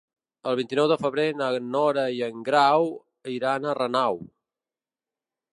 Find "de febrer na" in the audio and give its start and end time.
0.91-1.49